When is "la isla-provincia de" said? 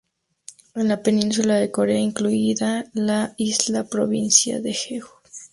2.95-4.73